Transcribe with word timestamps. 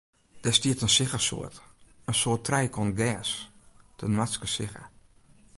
Dêr 0.43 0.55
stiet 0.57 0.83
in 0.85 0.93
siggesoart, 0.95 1.57
in 2.09 2.15
soart 2.17 2.45
trijekant 2.47 2.93
gers, 2.99 3.31
de 3.99 4.05
noardske 4.07 4.47
sigge. 4.55 4.83